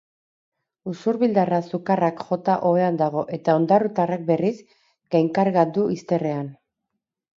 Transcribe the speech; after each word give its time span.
Usurbildarra 0.91 1.59
sukarrak 1.69 2.23
jota 2.29 2.55
ohean 2.69 2.97
dago 3.01 3.25
eta 3.39 3.57
ondarrutarrak 3.61 4.25
berriz, 4.33 4.55
gainkarga 5.17 5.67
du 5.77 5.85
izterrean. 5.99 6.53